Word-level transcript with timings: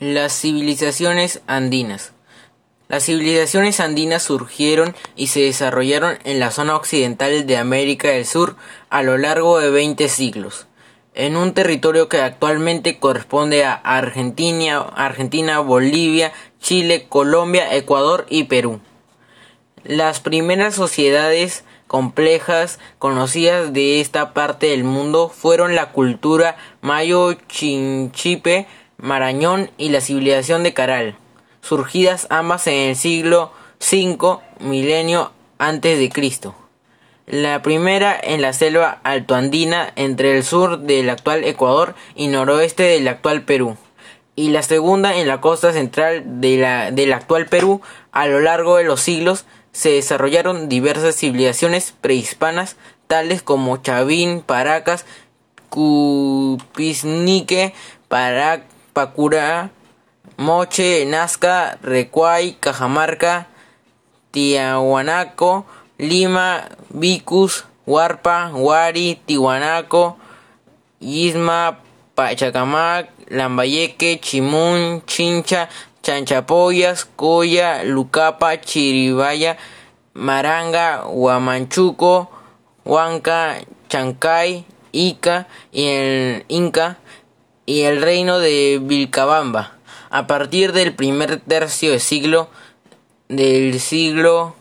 Las 0.00 0.32
civilizaciones 0.40 1.42
andinas. 1.48 2.12
Las 2.86 3.06
civilizaciones 3.06 3.80
andinas 3.80 4.22
surgieron 4.22 4.94
y 5.16 5.26
se 5.26 5.40
desarrollaron 5.40 6.20
en 6.22 6.38
la 6.38 6.52
zona 6.52 6.76
occidental 6.76 7.46
de 7.48 7.56
América 7.56 8.10
del 8.10 8.24
Sur 8.24 8.54
a 8.90 9.02
lo 9.02 9.18
largo 9.18 9.58
de 9.58 9.70
20 9.70 10.08
siglos, 10.08 10.68
en 11.14 11.36
un 11.36 11.52
territorio 11.52 12.08
que 12.08 12.20
actualmente 12.20 13.00
corresponde 13.00 13.64
a 13.64 13.72
Argentina, 13.72 14.78
Argentina, 14.78 15.58
Bolivia, 15.58 16.32
Chile, 16.60 17.06
Colombia, 17.08 17.74
Ecuador 17.74 18.24
y 18.30 18.44
Perú. 18.44 18.80
Las 19.82 20.20
primeras 20.20 20.76
sociedades 20.76 21.64
complejas 21.88 22.78
conocidas 23.00 23.72
de 23.72 24.00
esta 24.00 24.32
parte 24.32 24.68
del 24.68 24.84
mundo 24.84 25.28
fueron 25.28 25.74
la 25.74 25.90
cultura 25.90 26.56
mayo-chinchipe, 26.82 28.68
Marañón 29.00 29.70
y 29.78 29.90
la 29.90 30.00
civilización 30.00 30.64
de 30.64 30.74
Caral, 30.74 31.16
surgidas 31.62 32.26
ambas 32.30 32.66
en 32.66 32.90
el 32.90 32.96
siglo 32.96 33.52
V 33.80 34.40
milenio 34.58 35.30
antes 35.58 36.00
de 36.00 36.08
Cristo. 36.10 36.56
La 37.26 37.62
primera 37.62 38.18
en 38.20 38.42
la 38.42 38.52
selva 38.52 38.98
altoandina 39.04 39.92
entre 39.94 40.36
el 40.36 40.42
sur 40.42 40.80
del 40.80 41.10
actual 41.10 41.44
Ecuador 41.44 41.94
y 42.16 42.26
noroeste 42.26 42.82
del 42.82 43.06
actual 43.06 43.42
Perú, 43.42 43.76
y 44.34 44.48
la 44.50 44.62
segunda 44.62 45.14
en 45.16 45.28
la 45.28 45.40
costa 45.40 45.72
central 45.72 46.40
de 46.40 46.56
la, 46.56 46.90
del 46.90 47.12
actual 47.12 47.46
Perú. 47.46 47.80
A 48.10 48.26
lo 48.26 48.40
largo 48.40 48.78
de 48.78 48.84
los 48.84 49.00
siglos 49.00 49.44
se 49.70 49.90
desarrollaron 49.90 50.68
diversas 50.68 51.14
civilizaciones 51.14 51.94
prehispanas 52.00 52.74
tales 53.06 53.42
como 53.42 53.76
Chavín, 53.76 54.40
Paracas, 54.40 55.06
Cupisnique, 55.68 56.54
Parac 58.08 58.64
Pacura, 58.98 59.70
Moche, 60.38 61.06
Nazca, 61.06 61.78
Recuay, 61.82 62.56
Cajamarca, 62.58 63.46
Tiahuanaco, 64.32 65.66
Lima, 65.98 66.64
Vicus, 66.90 67.64
Huarpa, 67.86 68.50
Huari, 68.52 69.20
Tihuanaco, 69.24 70.16
Isma, 70.98 71.78
Pachacamac, 72.16 73.10
Lambayeque, 73.28 74.18
Chimún, 74.20 75.04
Chincha, 75.06 75.68
Chanchapoyas, 76.02 77.04
Coya, 77.04 77.84
Lucapa, 77.84 78.60
Chiribaya, 78.60 79.58
Maranga, 80.14 81.04
Huamanchuco, 81.06 82.28
Huanca, 82.84 83.58
Chancay, 83.88 84.64
Ica 84.90 85.46
y 85.70 85.84
el 85.86 86.44
Inca 86.48 86.98
y 87.68 87.82
el 87.82 88.00
reino 88.00 88.38
de 88.38 88.80
Vilcabamba. 88.82 89.76
A 90.08 90.26
partir 90.26 90.72
del 90.72 90.94
primer 90.94 91.38
tercio 91.38 91.90
del 91.90 92.00
siglo 92.00 92.48
del 93.28 93.78
siglo 93.78 94.56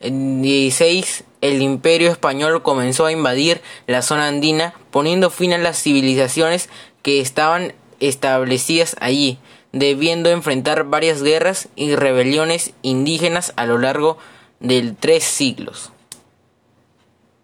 XVI, 0.00 1.04
el 1.40 1.60
imperio 1.60 2.12
español 2.12 2.62
comenzó 2.62 3.06
a 3.06 3.10
invadir 3.10 3.62
la 3.88 4.00
zona 4.02 4.28
andina, 4.28 4.74
poniendo 4.92 5.28
fin 5.28 5.54
a 5.54 5.58
las 5.58 5.82
civilizaciones 5.82 6.68
que 7.02 7.20
estaban 7.20 7.74
establecidas 7.98 8.94
allí, 9.00 9.38
debiendo 9.72 10.30
enfrentar 10.30 10.84
varias 10.84 11.20
guerras 11.20 11.68
y 11.74 11.96
rebeliones 11.96 12.74
indígenas 12.82 13.54
a 13.56 13.66
lo 13.66 13.78
largo 13.78 14.18
de 14.60 14.94
tres 15.00 15.24
siglos. 15.24 15.91